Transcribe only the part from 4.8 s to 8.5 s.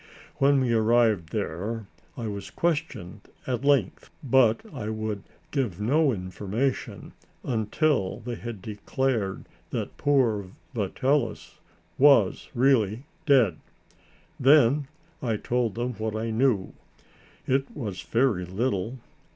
would give no information until they